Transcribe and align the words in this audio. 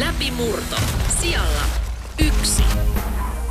Läpimurto. 0.00 0.76
Sijalla 1.08 1.62
yksi. 2.26 2.62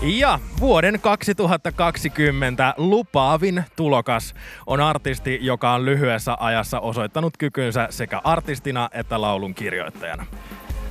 Ja 0.01 0.39
vuoden 0.59 0.99
2020 1.01 2.73
lupaavin 2.77 3.63
tulokas 3.75 4.35
on 4.67 4.81
artisti, 4.81 5.39
joka 5.41 5.73
on 5.73 5.85
lyhyessä 5.85 6.37
ajassa 6.39 6.79
osoittanut 6.79 7.37
kykynsä 7.37 7.87
sekä 7.89 8.21
artistina 8.23 8.89
että 8.91 9.21
laulun 9.21 9.55
kirjoittajana. 9.55 10.25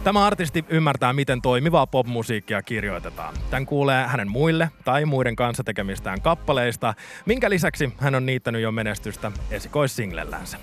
Tämä 0.05 0.27
artisti 0.27 0.65
ymmärtää, 0.69 1.13
miten 1.13 1.43
toimivaa 1.43 1.87
popmusiikkia 1.87 2.63
kirjoitetaan. 2.63 3.35
Tän 3.51 3.67
kuulee 3.67 4.07
hänen 4.07 4.31
muille 4.31 4.71
tai 4.85 5.05
muiden 5.05 5.37
kanssa 5.37 5.65
tekemistään 5.65 6.21
kappaleista, 6.21 6.95
minkä 7.27 7.51
lisäksi 7.51 7.93
hän 7.99 8.15
on 8.15 8.27
niittänyt 8.27 8.63
jo 8.63 8.73
menestystä 8.73 9.33
esikoissinglellänsä. 9.51 10.59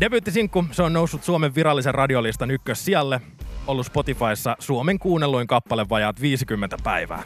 Debyyttisinkku, 0.00 0.64
se 0.70 0.82
on 0.82 0.92
noussut 0.92 1.24
Suomen 1.24 1.54
virallisen 1.54 1.94
radiolistan 1.94 2.50
ykkössijalle, 2.50 3.20
ollut 3.66 3.86
Spotifyssa 3.86 4.56
Suomen 4.58 4.98
kuunnelluin 4.98 5.46
kappale 5.46 5.88
vajaat 5.88 6.20
50 6.20 6.76
päivää. 6.84 7.22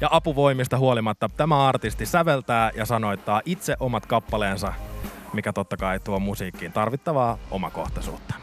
Ja 0.00 0.08
apuvoimista 0.10 0.78
huolimatta 0.78 1.30
tämä 1.36 1.66
artisti 1.68 2.06
säveltää 2.06 2.70
ja 2.76 2.84
sanoittaa 2.84 3.42
itse 3.44 3.76
omat 3.80 4.06
kappaleensa, 4.06 4.72
mikä 5.32 5.52
totta 5.52 5.76
kai 5.76 6.00
tuo 6.00 6.18
musiikkiin 6.18 6.72
tarvittavaa 6.72 7.38
omakohtaisuutta. 7.50 8.34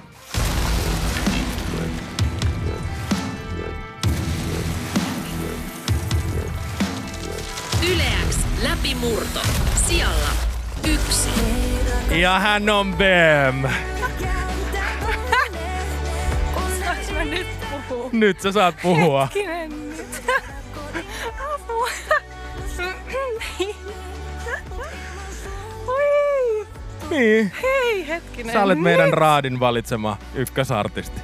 Yleäks 7.94 8.40
läpimurto. 8.64 9.40
Sijalla 9.88 10.30
yksi. 10.88 11.30
Ja 12.12 12.40
hän 12.40 12.70
on 12.70 12.94
Bem. 12.94 13.72
Puhua? 17.92 18.10
Nyt 18.14 18.42
sä 18.42 18.52
saat 18.52 18.76
puhua. 18.82 19.26
Hetkinen 19.26 19.90
nyt. 19.90 20.24
Apua. 21.54 21.90
Oi. 25.88 26.68
Niin. 27.10 27.52
Hei, 27.64 28.08
hetkinen. 28.08 28.54
Sä 28.54 28.64
olet 28.64 28.80
meidän 28.80 29.06
Nyt. 29.06 29.14
raadin 29.14 29.60
valitsema 29.60 30.18
ykkösartisti. 30.36 31.22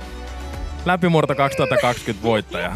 Läpimurto 0.85 1.35
2020 1.35 2.23
voittaja. 2.23 2.75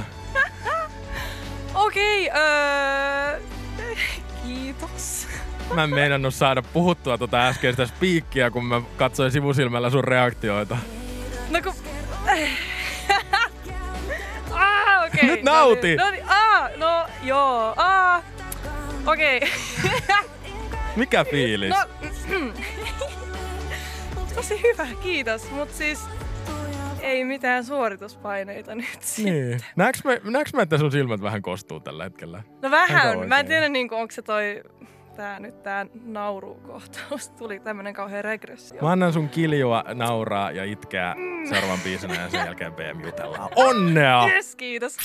Okei, 1.75 2.29
öö... 2.35 3.39
Kiitos. 4.45 5.27
Mä 5.73 5.83
en 5.83 5.89
meinannut 5.89 6.35
saada 6.35 6.61
puhuttua 6.61 7.17
tota 7.17 7.47
äskeistä 7.47 7.85
spiikkiä, 7.85 8.51
kun 8.51 8.65
mä 8.65 8.81
katsoin 8.97 9.31
sivusilmällä 9.31 9.89
sun 9.89 10.03
reaktioita. 10.03 10.77
No 11.49 11.61
kun... 11.61 11.73
okei. 12.23 12.49
Nyt 15.31 15.43
nauti. 15.43 15.95
No 15.95 16.11
niin, 16.11 16.23
ah, 16.27 16.69
no 16.77 17.07
joo. 17.23 17.73
Ah, 17.77 18.23
okei. 19.05 19.41
Mikä 20.95 21.25
fiilis? 21.25 21.69
No, 21.69 21.85
tosi 24.35 24.61
hyvä, 24.63 24.87
kiitos. 25.03 25.51
Mut 25.51 25.69
siis 25.69 25.99
ei 27.01 27.25
mitään 27.25 27.65
suorituspaineita 27.65 28.75
nyt 28.75 28.97
sitten. 29.01 29.33
Niin. 29.33 29.59
Näekö 29.75 29.99
mä, 30.03 30.31
näekö 30.31 30.49
mä, 30.53 30.61
että 30.61 30.77
sun 30.77 30.91
silmät 30.91 31.21
vähän 31.21 31.41
kostuu 31.41 31.79
tällä 31.79 32.03
hetkellä? 32.03 32.43
No 32.61 32.71
vähän. 32.71 33.27
Mä 33.29 33.39
en 33.39 33.45
tiedä, 33.45 33.69
niinku, 33.69 33.95
onko 33.95 34.11
se 34.11 34.21
toi 34.21 34.61
tää 35.15 35.39
nyt 35.39 35.63
tää 35.63 35.85
naurukohtaus. 36.03 37.29
Tuli 37.29 37.59
tämmönen 37.59 37.93
kauhean 37.93 38.23
regressio. 38.23 38.81
Mä 38.81 38.91
annan 38.91 39.13
sun 39.13 39.29
kiljua, 39.29 39.83
nauraa 39.93 40.51
ja 40.51 40.63
itkeä 40.63 41.15
seuraavan 41.49 41.79
biisinä 41.79 42.13
ja 42.13 42.29
sen 42.29 42.45
jälkeen 42.45 42.73
BM 42.73 43.05
jutellaan. 43.05 43.49
Onnea! 43.55 44.27
Yes, 44.27 44.55
kiitos. 44.55 44.97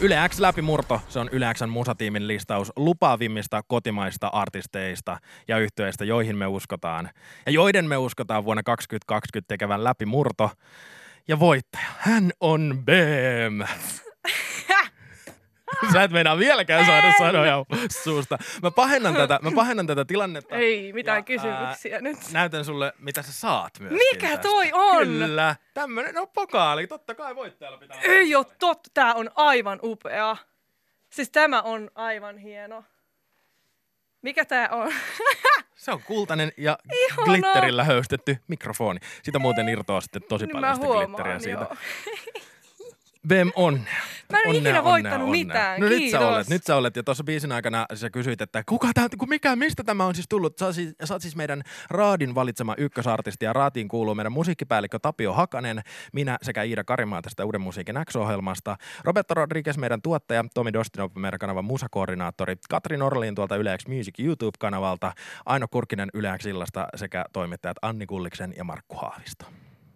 Yle 0.00 0.16
X 0.28 0.38
läpimurto, 0.38 1.00
se 1.08 1.18
on 1.18 1.28
Yle 1.32 1.54
Xn 1.54 1.68
musatiimin 1.68 2.28
listaus 2.28 2.72
lupaavimmista 2.76 3.62
kotimaista 3.66 4.26
artisteista 4.26 5.18
ja 5.48 5.58
yhtyeistä, 5.58 6.04
joihin 6.04 6.36
me 6.36 6.46
uskotaan. 6.46 7.10
Ja 7.46 7.52
joiden 7.52 7.88
me 7.88 7.96
uskotaan 7.96 8.44
vuonna 8.44 8.62
2020 8.62 9.48
tekevän 9.48 9.84
läpimurto. 9.84 10.50
Ja 11.28 11.40
voittaja, 11.40 11.86
hän 11.98 12.30
on 12.40 12.82
BM. 12.84 13.62
Sä 15.92 16.02
et 16.02 16.10
meinaa 16.10 16.38
vieläkään 16.38 16.86
saada 16.86 17.06
Ei. 17.06 17.12
sanoja 17.18 17.64
suusta. 18.02 18.38
Mä 18.62 18.70
pahennan 18.70 19.14
tätä, 19.14 19.38
mä 19.42 19.50
pahennan 19.54 19.86
tätä 19.86 20.04
tilannetta. 20.04 20.56
Ei 20.56 20.92
mitään 20.92 21.18
Ja, 21.18 21.22
kysymyksiä 21.22 22.00
nyt. 22.00 22.18
Näytän 22.32 22.64
sulle, 22.64 22.92
mitä 22.98 23.22
sä 23.22 23.32
saat 23.32 23.80
myös. 23.80 23.92
Mikä 23.92 24.36
toi 24.38 24.70
on? 24.72 25.06
Kyllä. 25.06 25.56
Tämmönen, 25.74 26.14
no 26.14 26.26
pokaali. 26.26 26.86
Totta 26.86 27.14
kai 27.14 27.36
voittajalla 27.36 27.78
pitää. 27.78 28.00
Ei 28.02 28.34
oo 28.34 28.44
totta, 28.58 28.90
tää 28.94 29.14
on 29.14 29.30
aivan 29.34 29.78
upea. 29.82 30.36
Siis 31.10 31.30
tämä 31.30 31.62
on 31.62 31.90
aivan 31.94 32.38
hieno. 32.38 32.84
Mikä 34.22 34.44
tää 34.44 34.68
on? 34.68 34.92
Se 35.74 35.90
on 35.92 36.02
kultainen 36.02 36.52
ja 36.56 36.78
Ihana. 36.92 37.24
glitterillä 37.24 37.84
höystetty 37.84 38.36
mikrofoni. 38.48 39.00
Siitä 39.22 39.38
muuten 39.38 39.68
irtoaa 39.68 40.00
sitten 40.00 40.22
tosi 40.28 40.46
Nyt 40.46 40.52
paljon 40.52 40.74
sitä 40.74 40.86
glitteriä 40.86 41.38
siitä. 41.38 41.66
Bem, 43.28 43.52
onnea. 43.56 44.02
Mä 44.32 44.38
en 44.38 44.46
onnea, 44.46 44.60
ikinä 44.60 44.78
onnea, 44.78 44.92
voittanut 44.92 45.28
onnea. 45.28 45.44
mitään, 45.44 45.80
No 45.80 45.88
nyt 45.88 46.10
sä 46.10 46.20
olet, 46.20 46.48
nyt 46.48 46.64
sä 46.64 46.76
olet. 46.76 46.96
Ja 46.96 47.02
tuossa 47.02 47.24
biisin 47.24 47.52
aikana 47.52 47.86
sä 47.94 48.10
kysyit, 48.10 48.40
että 48.40 48.62
kuka 48.66 48.88
tää, 48.94 49.08
mikä, 49.28 49.56
mistä 49.56 49.84
tämä 49.84 50.06
on 50.06 50.14
siis 50.14 50.26
tullut? 50.28 50.58
Sä, 50.58 50.72
siis, 50.72 50.94
sä 51.04 51.14
oot 51.14 51.22
siis 51.22 51.36
meidän 51.36 51.62
Raadin 51.90 52.34
valitsema 52.34 52.74
ykkösartisti 52.78 53.44
ja 53.44 53.52
Raatiin 53.52 53.88
kuuluu 53.88 54.14
meidän 54.14 54.32
musiikkipäällikkö 54.32 54.98
Tapio 54.98 55.32
Hakanen, 55.32 55.82
minä 56.12 56.38
sekä 56.42 56.62
Iida 56.62 56.84
Karimaa 56.84 57.22
tästä 57.22 57.44
Uuden 57.44 57.60
musiikin 57.60 57.96
X-ohjelmasta, 58.10 58.76
Roberto 59.04 59.34
Rodriguez 59.34 59.76
meidän 59.76 60.02
tuottaja, 60.02 60.44
Tomi 60.54 60.72
Dostinov 60.72 61.10
meidän 61.16 61.38
kanavan 61.38 61.64
musakoordinaattori, 61.64 62.56
Katri 62.68 62.96
Norlin 62.96 63.34
tuolta 63.34 63.56
Yle 63.56 63.78
X 63.78 63.86
Music 63.88 64.14
YouTube-kanavalta, 64.18 65.12
Aino 65.46 65.68
Kurkinen 65.68 66.08
Yle 66.14 66.38
X 66.38 66.46
illasta 66.46 66.86
sekä 66.96 67.24
toimittajat 67.32 67.76
Anni 67.82 68.06
Kulliksen 68.06 68.54
ja 68.56 68.64
Markku 68.64 68.96
Haavisto. 68.96 69.44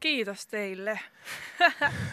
Kiitos 0.01 0.47
teille. 0.47 1.01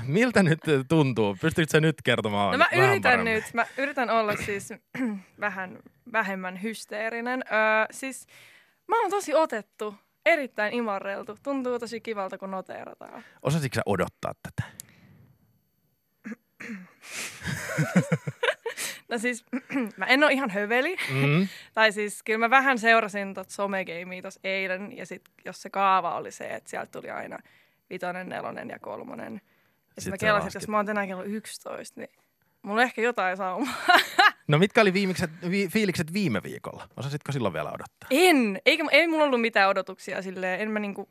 Miltä 0.03 0.43
nyt 0.43 0.59
tuntuu? 0.87 1.37
Pystytkö 1.41 1.71
sä 1.71 1.79
nyt 1.79 1.95
kertomaan? 2.03 2.51
No 2.51 2.57
mä 2.57 2.67
vähän 2.71 2.89
yritän 2.89 3.11
paremmin? 3.11 3.33
nyt, 3.33 3.53
mä 3.53 3.65
yritän 3.77 4.09
olla 4.09 4.35
siis 4.35 4.69
vähän 5.39 5.79
vähemmän 6.11 6.61
hysteerinen. 6.61 7.43
Öö, 7.51 7.85
siis 7.91 8.27
mä 8.87 9.01
oon 9.01 9.09
tosi 9.09 9.33
otettu, 9.33 9.95
erittäin 10.25 10.73
imarreltu. 10.73 11.37
Tuntuu 11.43 11.79
tosi 11.79 12.01
kivalta, 12.01 12.37
kun 12.37 12.51
noteerataan. 12.51 13.23
Osasitko 13.41 13.75
sä 13.75 13.81
odottaa 13.85 14.33
tätä? 14.43 14.63
No 19.09 19.17
siis, 19.17 19.45
mä 19.97 20.05
en 20.05 20.23
oo 20.23 20.29
ihan 20.29 20.49
höveli. 20.49 20.95
Mm. 21.09 21.47
Tai 21.73 21.91
siis 21.91 22.23
kyllä 22.23 22.39
mä 22.39 22.49
vähän 22.49 22.79
seurasin 22.79 23.33
tot 23.33 23.49
somegeimia 23.49 24.21
tuossa 24.21 24.39
eilen. 24.43 24.97
Ja 24.97 25.05
sit 25.05 25.21
jos 25.45 25.61
se 25.61 25.69
kaava 25.69 26.15
oli 26.15 26.31
se, 26.31 26.47
että 26.47 26.69
sieltä 26.69 26.91
tuli 26.91 27.09
aina 27.09 27.39
vitonen, 27.93 28.29
nelonen 28.29 28.69
ja 28.69 28.79
kolmonen. 28.79 29.33
Ja 29.33 29.39
Sit 30.01 30.03
sit 30.03 30.11
mä 30.11 30.17
kelasin, 30.17 30.47
että 30.47 30.57
jos 30.57 30.67
mä 30.67 30.77
oon 30.77 30.85
tänään 30.85 31.07
kello 31.07 31.23
11, 31.23 32.01
niin 32.01 32.09
mulla 32.61 32.81
on 32.81 32.87
ehkä 32.87 33.01
jotain 33.01 33.37
saumaa. 33.37 33.73
No 34.47 34.59
mitkä 34.59 34.81
oli 34.81 34.93
viimikset, 34.93 35.31
vi, 35.49 35.67
fiilikset 35.67 36.13
viime 36.13 36.43
viikolla? 36.43 36.89
Osasitko 36.97 37.31
silloin 37.31 37.53
vielä 37.53 37.69
odottaa? 37.69 38.07
En, 38.11 38.61
eikä, 38.65 38.83
ei 38.91 39.07
mulla 39.07 39.23
ollut 39.23 39.41
mitään 39.41 39.69
odotuksia 39.69 40.21
silleen, 40.21 40.61
en 40.61 40.71
mä 40.71 40.79
niinku, 40.79 41.09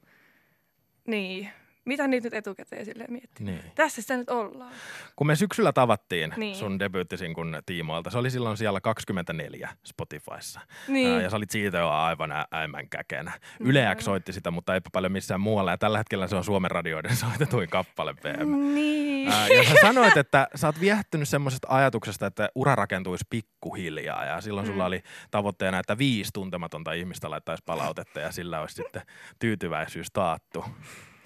niin, 1.06 1.48
mitä 1.84 2.08
niitä 2.08 2.26
nyt 2.26 2.34
etukäteen 2.34 2.84
silleen 2.84 3.12
miettii. 3.12 3.46
Niin. 3.46 3.60
Tässä 3.74 4.02
sitä 4.02 4.16
nyt 4.16 4.30
ollaan. 4.30 4.72
Kun 5.16 5.26
me 5.26 5.36
syksyllä 5.36 5.72
tavattiin 5.72 6.34
Niin. 6.36 6.56
sun 6.56 6.78
debyyttisinkun 6.78 7.62
tiimoilta, 7.66 8.10
se 8.10 8.18
oli 8.18 8.30
silloin 8.30 8.56
siellä 8.56 8.80
24 8.80 9.68
Spotifyssa. 9.86 10.60
Niin. 10.88 11.10
Ää, 11.14 11.22
Ja 11.22 11.30
sä 11.30 11.36
olit 11.36 11.50
siitä 11.50 11.78
jo 11.78 11.88
aivan 11.88 12.30
äimän 12.54 12.88
käkenä. 12.88 13.32
Yle 13.60 13.86
X 13.98 14.04
soitti 14.04 14.32
sitä, 14.32 14.50
mutta 14.50 14.74
eipä 14.74 14.90
paljon 14.92 15.12
missään 15.12 15.40
muualla. 15.40 15.70
Ja 15.70 15.78
tällä 15.78 15.98
hetkellä 15.98 16.26
se 16.26 16.36
on 16.36 16.44
Suomen 16.44 16.70
radioiden 16.70 17.16
soitetuin 17.26 17.68
kappale 17.68 18.14
BM. 18.14 18.74
Niin. 18.74 19.32
Ää, 19.32 19.48
ja 19.48 19.64
sä 19.64 19.74
sanoit, 19.82 20.16
että 20.16 20.48
sä 20.54 20.66
oot 20.68 20.80
viehtynyt 20.80 21.28
semmoisesta 21.28 21.68
ajatuksesta, 21.70 22.26
että 22.26 22.48
ura 22.54 22.74
rakentuisi 22.74 23.24
pikkuhiljaa. 23.30 24.24
Ja 24.24 24.40
silloin 24.40 24.66
sulla 24.66 24.82
Mm. 24.82 24.86
oli 24.86 25.02
tavoitteena, 25.30 25.78
että 25.78 25.98
viisi 25.98 26.30
tuntematonta 26.34 26.92
ihmistä 26.92 27.30
laittaisi 27.30 27.62
palautetta 27.66 28.20
ja 28.20 28.32
sillä 28.32 28.60
olisi 28.60 28.74
sitten 28.74 29.02
tyytyväisyys 29.38 30.06
taattu. 30.12 30.64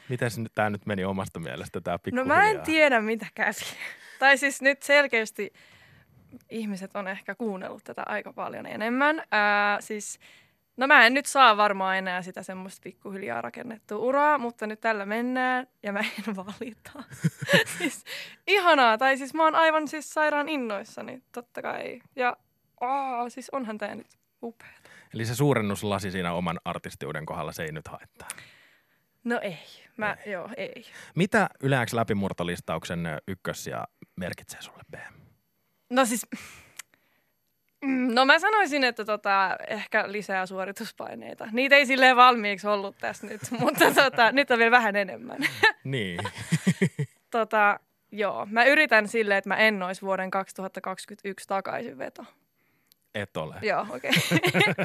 Miten 0.09 0.31
tämä 0.55 0.71
nyt 0.71 0.87
meni 0.87 1.05
omasta 1.05 1.41
mielestä, 1.41 1.81
tämä 1.81 1.95
No 1.95 1.99
pikkuhiljaa? 1.99 2.37
mä 2.37 2.51
en 2.51 2.61
tiedä 2.61 3.01
mitä 3.01 3.27
käsi. 3.35 3.65
tai 4.19 4.39
siis 4.39 4.63
nyt 4.63 4.83
selkeästi 4.83 5.53
ihmiset 6.51 6.97
on 6.97 7.09
ehkä 7.09 7.35
kuunnellut 7.35 7.85
tätä 7.85 8.03
aika 8.07 8.33
paljon 8.33 8.67
enemmän. 8.67 9.23
Ää, 9.31 9.81
siis, 9.81 10.19
no 10.77 10.87
mä 10.87 11.07
en 11.07 11.15
nyt 11.15 11.27
saa 11.27 11.57
varmaan 11.57 11.97
enää 11.99 12.23
sitä 12.23 12.43
semmoista 12.43 12.81
pikkuhiljaa 12.85 13.41
rakennettua 13.41 13.99
uraa, 13.99 14.39
mutta 14.39 14.67
nyt 14.67 14.81
tällä 14.81 15.07
mennään 15.07 15.67
ja 15.83 15.93
mä 15.93 16.01
en 16.01 16.37
valita. 16.37 16.93
siis 17.79 18.05
ihanaa, 18.47 18.99
tai 18.99 19.17
siis 19.19 19.35
mä 19.35 19.45
oon 19.45 19.55
aivan 19.55 19.89
siis 19.89 20.11
sairaan 20.15 20.49
innoissani, 20.49 21.23
totta 21.33 21.63
kai. 21.63 22.01
Ja 22.17 22.37
aa, 22.81 23.31
siis 23.31 23.51
onhan 23.51 23.79
tää 23.79 23.95
nyt 23.95 24.07
upea. 24.43 24.69
Eli 25.15 25.25
se 25.25 25.35
suurennuslasi 25.35 26.11
siinä 26.11 26.33
oman 26.33 26.61
artistiuden 26.65 27.27
kohdalla, 27.27 27.53
se 27.53 27.65
ei 27.65 27.73
nyt 27.73 27.89
haittaa. 27.89 28.29
No 29.27 29.41
ei. 29.43 29.59
Mä, 29.97 30.17
ei. 30.27 30.33
joo, 30.33 30.49
ei. 30.57 30.85
Mitä 31.15 31.49
Yle 31.63 31.87
X 31.87 31.93
läpimurtolistauksen 31.93 33.09
ykkössiä 33.29 33.85
merkitsee 34.17 34.63
sulle, 34.63 34.83
B? 34.91 34.95
No 35.91 36.05
siis, 36.05 36.27
mm, 37.85 38.15
no 38.15 38.25
mä 38.25 38.39
sanoisin, 38.39 38.85
että 38.85 39.05
tota, 39.05 39.57
ehkä 39.69 40.13
lisää 40.13 40.47
suorituspaineita. 40.47 41.49
Niitä 41.53 41.77
ei 41.77 41.87
silleen 41.87 42.17
valmiiksi 42.17 42.67
ollut 42.67 42.97
tässä 42.99 43.27
nyt, 43.27 43.41
mutta 43.61 43.91
tota, 43.95 44.33
nyt 44.33 44.51
on 44.51 44.59
vielä 44.59 44.71
vähän 44.71 44.97
enemmän. 44.97 45.39
Niin. 45.85 46.21
tota, 47.31 47.81
joo, 48.13 48.47
mä 48.51 48.65
yritän 48.65 49.09
silleen, 49.09 49.39
että 49.39 49.49
mä 49.49 49.57
en 49.57 49.83
olisi 49.83 50.03
vuoden 50.03 50.31
2021 50.31 51.49
takaisin 51.49 51.99
veto. 51.99 52.25
Et 53.15 53.37
ole. 53.37 53.55
Joo, 53.63 53.87
okei. 53.91 54.11
Okay. 54.11 54.77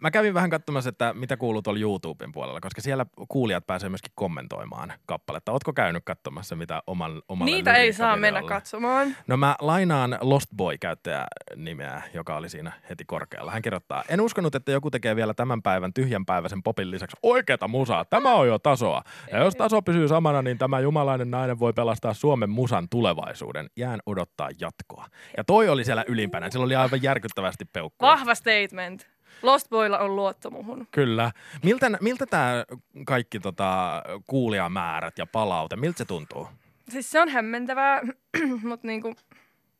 Mä 0.00 0.10
kävin 0.10 0.34
vähän 0.34 0.50
katsomassa, 0.50 0.88
että 0.88 1.14
mitä 1.14 1.36
kuuluu 1.36 1.62
tuolla 1.62 1.80
YouTuben 1.80 2.32
puolella, 2.32 2.60
koska 2.60 2.80
siellä 2.80 3.06
kuulijat 3.28 3.66
pääsee 3.66 3.88
myöskin 3.88 4.12
kommentoimaan 4.14 4.92
kappaletta. 5.06 5.52
Ootko 5.52 5.72
käynyt 5.72 6.04
katsomassa, 6.04 6.56
mitä 6.56 6.82
oman, 6.86 7.22
omalle 7.28 7.50
Niitä 7.50 7.74
ei 7.74 7.92
saa 7.92 8.16
mennä 8.16 8.42
katsomaan. 8.42 9.16
No 9.26 9.36
mä 9.36 9.56
lainaan 9.60 10.18
Lost 10.20 10.48
Boy-käyttäjänimeä, 10.56 12.02
joka 12.14 12.36
oli 12.36 12.48
siinä 12.48 12.72
heti 12.90 13.04
korkealla. 13.04 13.50
Hän 13.50 13.62
kirjoittaa, 13.62 14.04
en 14.08 14.20
uskonut, 14.20 14.54
että 14.54 14.72
joku 14.72 14.90
tekee 14.90 15.16
vielä 15.16 15.34
tämän 15.34 15.62
päivän 15.62 15.94
tyhjänpäiväisen 15.94 16.62
popin 16.62 16.90
lisäksi 16.90 17.16
oikeata 17.22 17.68
musaa. 17.68 18.04
Tämä 18.04 18.34
on 18.34 18.48
jo 18.48 18.58
tasoa. 18.58 19.02
Ja 19.32 19.38
jos 19.38 19.54
taso 19.54 19.82
pysyy 19.82 20.08
samana, 20.08 20.42
niin 20.42 20.58
tämä 20.58 20.80
jumalainen 20.80 21.30
nainen 21.30 21.58
voi 21.58 21.72
pelastaa 21.72 22.14
Suomen 22.14 22.50
musan 22.50 22.88
tulevaisuuden. 22.88 23.70
Jään 23.76 24.00
odottaa 24.06 24.48
jatkoa. 24.60 25.06
Ja 25.36 25.44
toi 25.44 25.68
oli 25.68 25.84
siellä 25.84 26.04
ylimpänä. 26.08 26.50
Sillä 26.50 26.64
oli 26.64 26.76
aivan 26.76 27.02
järkyttävästi 27.02 27.64
peukkuja. 27.64 28.10
Vahva 28.12 28.34
statement. 28.34 29.17
Lost 29.42 29.68
Boylla 29.68 29.98
on 29.98 30.16
luotto 30.16 30.50
muhun. 30.50 30.86
Kyllä. 30.90 31.30
Miltä, 31.62 31.90
miltä 32.00 32.26
tämä 32.26 32.64
kaikki 33.06 33.40
tota, 33.40 34.02
kuulijamäärät 34.26 35.18
ja 35.18 35.26
palaute, 35.26 35.76
miltä 35.76 35.98
se 35.98 36.04
tuntuu? 36.04 36.48
Siis 36.88 37.10
se 37.10 37.20
on 37.20 37.28
hämmentävää, 37.28 38.02
mutta 38.68 38.86
niinku, 38.86 39.14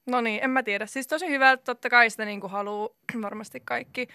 no 0.07 0.21
niin, 0.21 0.45
en 0.45 0.51
mä 0.51 0.63
tiedä. 0.63 0.87
Siis 0.87 1.07
tosi 1.07 1.29
hyvä, 1.29 1.53
että 1.53 1.65
totta 1.65 1.91
kai 1.91 2.11
sitä 2.11 2.25
niinku 2.25 2.49
haluaa 2.49 2.89
varmasti 3.23 3.63
kaikki, 3.65 4.09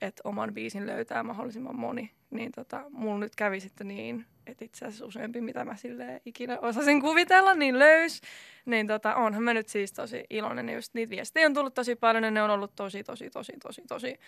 että 0.00 0.20
oman 0.24 0.54
biisin 0.54 0.86
löytää 0.86 1.22
mahdollisimman 1.22 1.76
moni. 1.76 2.10
Niin 2.30 2.52
tota, 2.52 2.84
mulla 2.90 3.18
nyt 3.18 3.36
kävi 3.36 3.60
sitten 3.60 3.88
niin, 3.88 4.26
että 4.46 4.64
itse 4.64 4.84
asiassa 4.84 5.06
useampi, 5.06 5.40
mitä 5.40 5.64
mä 5.64 5.76
sille 5.76 6.22
ikinä 6.26 6.58
osasin 6.58 7.00
kuvitella, 7.00 7.54
niin 7.54 7.78
löys. 7.78 8.20
Niin 8.64 8.86
tota, 8.86 9.14
onhan 9.14 9.42
mä 9.42 9.54
nyt 9.54 9.68
siis 9.68 9.92
tosi 9.92 10.24
iloinen. 10.30 10.68
Just 10.68 10.94
niitä 10.94 11.10
viestejä 11.10 11.46
on 11.46 11.54
tullut 11.54 11.74
tosi 11.74 11.96
paljon 11.96 12.24
ja 12.24 12.30
ne 12.30 12.42
on 12.42 12.50
ollut 12.50 12.72
tosi, 12.76 13.04
tosi, 13.04 13.30
tosi, 13.30 13.52
tosi, 13.62 13.82
tosi 13.88 14.18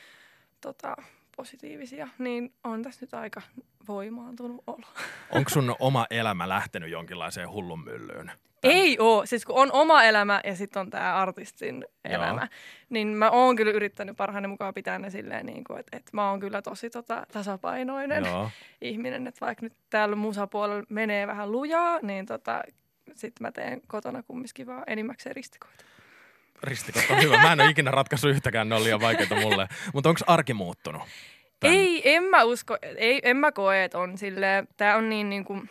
tota, 0.60 0.96
positiivisia. 1.36 2.08
Niin 2.18 2.52
on 2.64 2.82
tässä 2.82 3.06
nyt 3.06 3.14
aika 3.14 3.42
voimaantunut 3.88 4.62
olo. 4.66 4.86
Onko 5.36 5.50
sun 5.50 5.76
oma 5.78 6.06
elämä 6.10 6.48
lähtenyt 6.48 6.90
jonkinlaiseen 6.90 7.50
hullun 7.50 7.84
myllyyn? 7.84 8.32
Ei 8.62 8.96
oo. 8.98 9.26
Siis 9.26 9.44
kun 9.44 9.56
on 9.56 9.72
oma 9.72 10.02
elämä 10.02 10.40
ja 10.44 10.56
sitten 10.56 10.80
on 10.80 10.90
tämä 10.90 11.16
artistin 11.16 11.84
Joo. 12.04 12.14
elämä, 12.14 12.48
niin 12.88 13.08
mä 13.08 13.30
oon 13.30 13.56
kyllä 13.56 13.72
yrittänyt 13.72 14.16
parhaani 14.16 14.48
mukaan 14.48 14.74
pitää 14.74 14.98
ne 14.98 15.10
silleen, 15.10 15.46
niin 15.46 15.64
kuin, 15.64 15.78
että, 15.78 15.96
että 15.96 16.10
mä 16.12 16.30
oon 16.30 16.40
kyllä 16.40 16.62
tosi 16.62 16.90
tota, 16.90 17.26
tasapainoinen 17.32 18.24
Joo. 18.24 18.50
ihminen. 18.80 19.26
Että 19.26 19.46
vaikka 19.46 19.66
nyt 19.66 19.72
täällä 19.90 20.16
musapuolella 20.16 20.84
menee 20.88 21.26
vähän 21.26 21.52
lujaa, 21.52 21.98
niin 22.02 22.26
tota, 22.26 22.62
sitten 23.14 23.46
mä 23.46 23.52
teen 23.52 23.80
kotona 23.86 24.22
kumminkin 24.22 24.66
vaan 24.66 24.84
enimmäkseen 24.86 25.36
ristikoita. 25.36 25.84
Ristikot 26.62 27.02
on 27.10 27.22
hyvä. 27.22 27.42
Mä 27.42 27.52
en 27.52 27.60
ole 27.60 27.70
ikinä 27.70 27.90
ratkaissut 27.90 28.30
yhtäkään, 28.30 28.68
ne 28.68 28.74
on 28.74 28.84
liian 28.84 29.00
vaikeita 29.00 29.34
mulle. 29.34 29.68
Mutta 29.94 30.08
onko 30.08 30.20
arki 30.26 30.54
muuttunut? 30.54 31.02
Tän- 31.64 31.70
Ei, 31.70 32.14
en 32.14 32.22
mä 32.22 32.42
usko, 32.44 32.76
ei, 32.96 33.20
en 33.22 33.36
mä 33.36 33.52
koe, 33.52 33.84
että 33.84 33.98
on 33.98 34.18
silleen, 34.18 34.68
tää 34.76 34.96
on 34.96 35.08
niin 35.08 35.30
niin 35.30 35.44
kuin, 35.44 35.70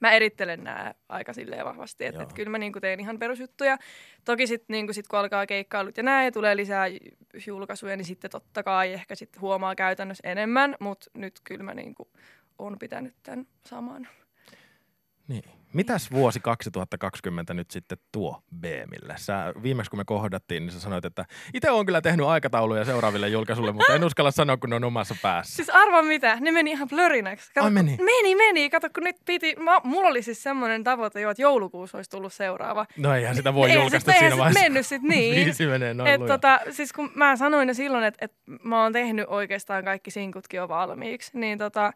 mä 0.00 0.10
erittelen 0.10 0.64
nämä 0.64 0.94
aika 1.08 1.32
silleen 1.32 1.64
vahvasti, 1.64 2.04
että 2.04 2.22
et 2.22 2.32
kyllä 2.32 2.50
mä 2.50 2.58
niin 2.58 2.72
kuin 2.72 2.80
teen 2.80 3.00
ihan 3.00 3.18
perusjuttuja. 3.18 3.78
Toki 4.24 4.46
sitten 4.46 4.74
niin 4.74 4.86
kuin 4.86 4.94
sit, 4.94 5.08
kun 5.08 5.18
alkaa 5.18 5.46
keikkailut 5.46 5.96
ja 5.96 6.02
näin 6.02 6.24
ja 6.24 6.32
tulee 6.32 6.56
lisää 6.56 6.86
julkaisuja, 7.46 7.96
niin 7.96 8.04
sitten 8.04 8.30
totta 8.30 8.62
kai 8.62 8.92
ehkä 8.92 9.14
sitten 9.14 9.40
huomaa 9.40 9.74
käytännössä 9.74 10.28
enemmän, 10.30 10.76
mutta 10.80 11.10
nyt 11.14 11.40
kyllä 11.44 11.62
mä 11.64 11.74
niin 11.74 11.94
kuin 11.94 12.08
on 12.58 12.76
pitänyt 12.78 13.14
tämän 13.22 13.46
saman. 13.66 14.08
Niin. 15.28 15.59
Mitäs 15.72 16.10
vuosi 16.10 16.40
2020 16.40 17.54
nyt 17.54 17.70
sitten 17.70 17.98
tuo 18.12 18.42
BMille? 18.60 19.14
Sä, 19.16 19.52
viimeksi 19.62 19.90
kun 19.90 19.98
me 19.98 20.04
kohdattiin, 20.04 20.62
niin 20.66 20.72
sä 20.72 20.80
sanoit, 20.80 21.04
että 21.04 21.24
itse 21.54 21.70
on 21.70 21.86
kyllä 21.86 22.00
tehnyt 22.00 22.26
aikatauluja 22.26 22.84
seuraaville 22.84 23.28
julkaisuille, 23.28 23.72
mutta 23.72 23.94
en 23.94 24.04
uskalla 24.04 24.30
sanoa, 24.30 24.56
kun 24.56 24.70
ne 24.70 24.76
on 24.76 24.84
omassa 24.84 25.14
päässä. 25.22 25.56
Siis 25.56 25.70
arva 25.70 26.02
mitä, 26.02 26.36
ne 26.40 26.52
meni 26.52 26.70
ihan 26.70 26.88
blörinäksi. 26.88 27.50
Kato, 27.54 27.64
Ai 27.64 27.70
meni? 27.70 27.96
Meni, 28.02 28.34
meni. 28.34 28.70
Kato, 28.70 28.88
kun 28.94 29.04
nyt 29.04 29.16
piti, 29.26 29.56
mä, 29.56 29.80
mulla 29.84 30.08
oli 30.08 30.22
siis 30.22 30.42
semmoinen 30.42 30.84
tavoite 30.84 31.20
jo, 31.20 31.30
että 31.30 31.42
joulukuussa 31.42 31.98
olisi 31.98 32.10
tullut 32.10 32.32
seuraava. 32.32 32.86
No 32.96 33.14
eihän 33.14 33.36
sitä 33.36 33.54
voi 33.54 33.70
Ei 33.70 33.76
julkaista 33.76 34.12
sit- 34.12 34.18
siinä 34.18 34.34
ei 34.34 34.38
vaiheessa. 34.38 34.60
mennyt 34.62 34.86
sit 34.86 35.02
niin. 35.14 35.44
Viisi 35.44 35.66
menee 35.66 35.94
noin 35.94 36.10
Et 36.10 36.20
luja. 36.20 36.32
tota, 36.32 36.60
siis 36.70 36.92
kun 36.92 37.10
mä 37.14 37.36
sanoin 37.36 37.68
jo 37.68 37.74
silloin, 37.74 38.04
että 38.04 38.24
et 38.24 38.32
mä 38.64 38.82
oon 38.82 38.92
tehnyt 38.92 39.26
oikeastaan 39.28 39.84
kaikki 39.84 40.10
sinkutkin 40.10 40.58
jo 40.58 40.68
valmiiksi, 40.68 41.30
niin 41.38 41.58
tota, 41.58 41.92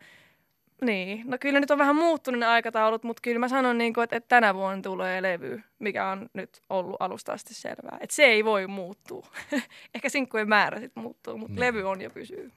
niin, 0.84 1.22
no 1.24 1.36
kyllä 1.40 1.60
nyt 1.60 1.70
on 1.70 1.78
vähän 1.78 1.96
muuttunut 1.96 2.38
ne 2.40 2.46
aikataulut, 2.46 3.02
mutta 3.02 3.20
kyllä 3.22 3.38
mä 3.38 3.48
sanon, 3.48 3.78
niin 3.78 3.94
että, 4.02 4.16
että 4.16 4.28
tänä 4.28 4.54
vuonna 4.54 4.82
tulee 4.82 5.22
levy, 5.22 5.62
mikä 5.78 6.08
on 6.08 6.28
nyt 6.32 6.62
ollut 6.70 6.96
alusta 7.00 7.32
asti 7.32 7.54
selvää. 7.54 7.98
Että 8.00 8.16
se 8.16 8.24
ei 8.24 8.44
voi 8.44 8.66
muuttua. 8.66 9.26
Ehkä 9.94 10.08
sinkkujen 10.08 10.48
määrä 10.48 10.80
sitten 10.80 11.02
muuttuu, 11.02 11.38
mutta 11.38 11.52
Niin. 11.54 11.60
levy 11.60 11.82
on 11.82 12.00
ja 12.00 12.10
pysyy. 12.10 12.52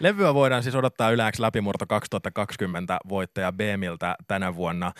Levyä 0.00 0.34
voidaan 0.34 0.62
siis 0.62 0.74
odottaa 0.74 1.10
yläks 1.10 1.38
läpimurto 1.38 1.86
2020 1.86 2.98
voittaja 3.08 3.52
BMiltä 3.52 4.16
tänä 4.28 4.54
vuonna. 4.54 4.92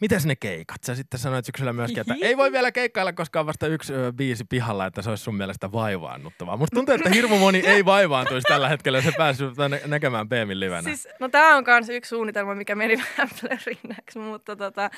Mites 0.00 0.26
ne 0.26 0.36
keikat? 0.36 0.76
Sä 0.84 0.94
sitten 0.94 1.20
sanoit 1.20 1.44
syksyllä 1.44 1.72
myöskin, 1.72 2.00
että 2.00 2.14
ei 2.22 2.36
voi 2.36 2.52
vielä 2.52 2.72
keikkailla, 2.72 3.12
koska 3.12 3.40
on 3.40 3.46
vasta 3.46 3.66
yksi 3.66 3.94
ö, 3.94 4.12
biisi 4.12 4.44
pihalla, 4.44 4.86
että 4.86 5.02
se 5.02 5.10
olisi 5.10 5.24
sun 5.24 5.36
mielestä 5.36 5.72
vaivaannuttavaa. 5.72 6.56
Musta 6.56 6.74
tuntuu, 6.74 6.94
että 6.94 7.10
hirmu 7.10 7.38
moni 7.38 7.58
ei 7.66 7.84
vaivaantuisi 7.84 8.48
tällä 8.48 8.68
hetkellä, 8.68 9.02
se 9.02 9.12
päässyt 9.16 9.56
nä- 9.56 9.80
näkemään 9.86 10.28
BMin 10.28 10.60
livenä. 10.60 10.82
Siis, 10.82 11.08
no 11.20 11.28
tämä 11.28 11.56
on 11.56 11.64
myös 11.66 11.88
yksi 11.88 12.08
suunnitelma, 12.08 12.54
mikä 12.54 12.74
meni 12.74 12.96
vähän 13.18 13.28
blörinäksi, 13.40 14.18
mutta 14.18 14.56
tota, 14.56 14.90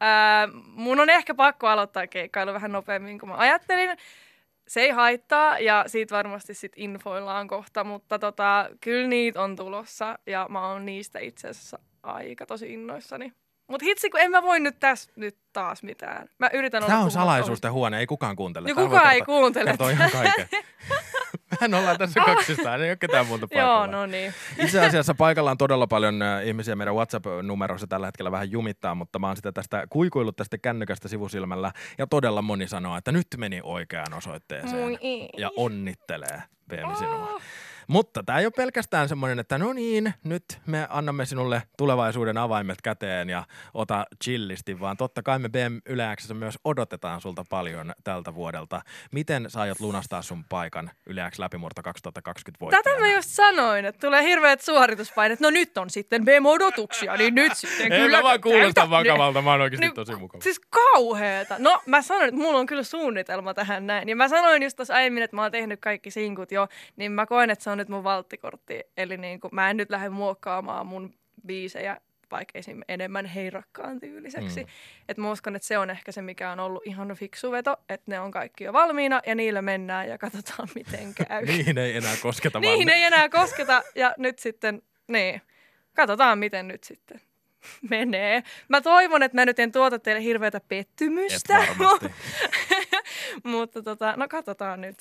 ää, 0.00 0.48
mun 0.66 1.00
on 1.00 1.10
ehkä 1.10 1.34
pakko 1.34 1.66
aloittaa 1.66 2.06
keikkailu 2.06 2.52
vähän 2.52 2.72
nopeammin 2.72 3.18
kuin 3.18 3.30
mä 3.30 3.36
ajattelin. 3.36 3.96
Se 4.68 4.80
ei 4.80 4.90
haittaa 4.90 5.58
ja 5.58 5.84
siitä 5.86 6.16
varmasti 6.16 6.54
sit 6.54 6.72
infoillaan 6.76 7.48
kohta, 7.48 7.84
mutta 7.84 8.18
tota, 8.18 8.68
kyllä 8.80 9.08
niitä 9.08 9.42
on 9.42 9.56
tulossa 9.56 10.18
ja 10.26 10.46
mä 10.50 10.68
oon 10.68 10.86
niistä 10.86 11.18
itse 11.18 11.48
asiassa 11.48 11.78
aika 12.02 12.46
tosi 12.46 12.72
innoissani. 12.72 13.32
Mutta 13.68 13.84
hitsi, 13.84 14.10
kun 14.10 14.20
en 14.20 14.30
mä 14.30 14.42
voi 14.42 14.60
nyt 14.60 14.80
tässä 14.80 15.12
nyt 15.16 15.36
taas 15.52 15.82
mitään. 15.82 16.28
Mä 16.38 16.50
yritän 16.52 16.82
olla 16.82 16.90
Tämä 16.92 17.04
on 17.04 17.10
salaisuusten 17.10 17.72
huone, 17.72 17.98
ei 17.98 18.06
kukaan 18.06 18.36
kuuntele. 18.36 18.68
Voi 18.76 18.84
kukaan 18.84 19.12
ei 19.12 19.20
kertoa- 19.20 19.26
kuuntele. 19.26 19.70
Kertoo 19.70 19.88
ihan 19.88 20.10
kaiken. 20.10 20.48
Mehän 21.50 21.74
ollaan 21.74 21.98
tässä 21.98 22.20
kaksistaan, 22.24 22.82
ei 22.82 22.90
ole 22.90 22.96
ketään 22.96 23.26
muuta 23.26 23.46
ohi. 23.52 23.58
Joo, 23.60 23.68
paikalla. 23.78 23.96
no 23.96 24.06
niin. 24.06 24.34
Itse 24.58 24.86
asiassa 24.86 25.14
paikalla 25.14 25.50
on 25.50 25.58
todella 25.58 25.86
paljon 25.86 26.22
ö, 26.22 26.42
ihmisiä 26.42 26.76
meidän 26.76 26.94
WhatsApp-numerossa 26.94 27.86
tällä 27.86 28.06
hetkellä 28.06 28.30
vähän 28.32 28.50
jumittaa, 28.50 28.94
mutta 28.94 29.18
mä 29.18 29.26
oon 29.26 29.36
sitä 29.36 29.52
tästä 29.52 29.86
kuikuillut 29.90 30.36
tästä 30.36 30.58
kännykästä 30.58 31.08
sivusilmällä 31.08 31.72
ja 31.98 32.06
todella 32.06 32.42
moni 32.42 32.68
sanoo, 32.68 32.96
että 32.96 33.12
nyt 33.12 33.26
meni 33.36 33.60
oikeaan 33.62 34.12
osoitteeseen 34.14 34.76
Moi 34.82 35.28
ja 35.38 35.50
onnittelee 35.56 36.42
Beemi 36.68 36.96
sinua. 36.96 37.40
Mutta 37.88 38.22
tämä 38.22 38.38
ei 38.38 38.46
ole 38.46 38.52
pelkästään 38.56 39.08
semmoinen, 39.08 39.38
että 39.38 39.58
no 39.58 39.72
niin, 39.72 40.14
nyt 40.24 40.44
me 40.66 40.86
annamme 40.90 41.26
sinulle 41.26 41.62
tulevaisuuden 41.78 42.38
avaimet 42.38 42.82
käteen 42.82 43.28
ja 43.30 43.44
ota 43.74 44.04
chillisti, 44.24 44.80
vaan 44.80 44.96
totta 44.96 45.22
kai 45.22 45.38
me 45.38 45.48
BM 45.48 45.78
Yle 45.86 46.16
X:ssä 46.16 46.34
myös 46.34 46.58
odotetaan 46.64 47.20
sulta 47.20 47.44
paljon 47.50 47.92
tältä 48.04 48.34
vuodelta. 48.34 48.80
Miten 49.12 49.50
sä 49.50 49.60
aiot 49.60 49.80
lunastaa 49.80 50.22
sun 50.22 50.44
paikan 50.48 50.90
Yle 51.06 51.30
X 51.30 51.38
läpimurto 51.38 51.82
2020 51.82 52.60
voittajana? 52.64 52.82
Tätä 52.84 53.00
mä 53.00 53.12
just 53.14 53.28
sanoin, 53.30 53.84
että 53.84 54.06
tulee 54.06 54.22
hirveät 54.22 54.60
suorituspainet. 54.60 55.40
No 55.40 55.50
nyt 55.50 55.78
on 55.78 55.90
sitten 55.90 56.24
BM-odotuksia, 56.24 57.16
niin 57.16 57.34
nyt 57.34 57.56
sitten 57.56 57.92
Ei 57.92 58.00
kyllä... 58.00 58.16
mä 58.16 58.22
vaan 58.22 58.40
kuulosta 58.40 58.80
täytä- 58.80 58.90
vakavalta, 58.90 59.42
mä 59.42 59.50
oon 59.50 59.60
oikeasti 59.60 59.86
Niin, 59.86 59.94
tosi 59.94 60.16
mukava. 60.16 60.42
Siis 60.42 60.60
kauheeta. 60.70 61.56
No 61.58 61.82
mä 61.86 62.02
sanoin, 62.02 62.28
että 62.28 62.40
mulla 62.40 62.58
on 62.58 62.66
kyllä 62.66 62.82
suunnitelma 62.82 63.54
tähän 63.54 63.86
näin. 63.86 64.08
Ja 64.08 64.16
mä 64.16 64.28
sanoin 64.28 64.62
just 64.62 64.76
tuossa 64.76 64.94
aiemmin, 64.94 65.22
että 65.22 65.36
mä 65.36 65.42
oon 65.42 65.52
tehnyt 65.52 65.80
kaikki 65.80 66.10
sinkut 66.10 66.52
jo, 66.52 66.68
niin 66.96 67.12
mä 67.12 67.26
koen, 67.26 67.50
että 67.50 67.64
se 67.64 67.70
on 67.70 67.73
nyt 67.78 67.88
mun 67.88 68.04
valttikortti. 68.04 68.80
Eli 68.96 69.16
niin 69.16 69.40
kuin, 69.40 69.54
mä 69.54 69.70
en 69.70 69.76
nyt 69.76 69.90
lähde 69.90 70.08
muokkaamaan 70.08 70.86
mun 70.86 71.14
biisejä 71.46 72.00
vaikka 72.30 72.58
esim. 72.58 72.80
enemmän 72.88 73.26
heirakkaan 73.26 74.00
tyyliseksi. 74.00 74.60
Mm. 74.60 74.70
Et 75.08 75.18
mä 75.18 75.30
uskon, 75.30 75.56
että 75.56 75.68
se 75.68 75.78
on 75.78 75.90
ehkä 75.90 76.12
se, 76.12 76.22
mikä 76.22 76.50
on 76.50 76.60
ollut 76.60 76.86
ihan 76.86 77.14
fiksu 77.14 77.52
veto, 77.52 77.76
että 77.88 78.10
ne 78.10 78.20
on 78.20 78.30
kaikki 78.30 78.64
jo 78.64 78.72
valmiina 78.72 79.20
ja 79.26 79.34
niillä 79.34 79.62
mennään 79.62 80.08
ja 80.08 80.18
katsotaan 80.18 80.68
miten 80.74 81.14
käy. 81.14 81.44
Niihin 81.46 81.78
ei 81.78 81.96
enää 81.96 82.16
kosketa 82.22 82.60
Niihin 82.60 82.88
ei 82.88 83.02
enää 83.02 83.28
kosketa 83.28 83.82
ja 83.94 84.14
nyt 84.18 84.38
sitten, 84.38 84.82
niin, 85.08 85.42
katsotaan 85.94 86.38
miten 86.38 86.68
nyt 86.68 86.84
sitten 86.84 87.20
menee. 87.90 88.42
Mä 88.68 88.80
toivon, 88.80 89.22
että 89.22 89.36
mä 89.36 89.44
nyt 89.44 89.58
en 89.58 89.72
tuota 89.72 89.98
teille 89.98 90.22
hirveätä 90.22 90.58
Et 90.58 90.68
pettymystä, 90.68 91.66
varmasti. 91.78 92.06
Mutta 93.44 93.82
tota, 93.82 94.14
no 94.16 94.28
katsotaan 94.28 94.80
nyt. 94.80 94.96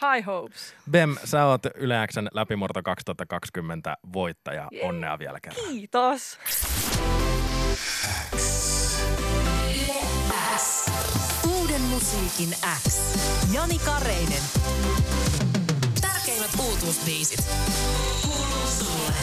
High 0.00 0.26
hopes. 0.26 0.74
Bem, 0.90 1.16
sä 1.24 1.44
oot 1.44 1.62
Yle 1.74 2.06
Xn 2.12 2.26
läpimurto 2.32 2.82
2020 2.82 3.96
voittaja. 4.12 4.68
Jee. 4.72 4.82
Onnea 4.82 5.18
vielä 5.18 5.40
kerran. 5.40 5.66
Kiitos. 5.68 6.38
Uuden 11.48 11.80
musiikin 11.80 12.56
X. 12.86 12.98
Jani 13.52 13.78
Kareinen. 13.78 14.42
Tärkeimmät 16.00 16.50
uutuusbiisit. 16.58 17.46
Kuuluu 18.22 18.66
sulle. 18.78 19.14